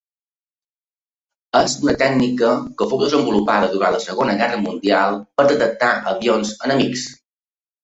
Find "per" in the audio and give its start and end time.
5.39-5.49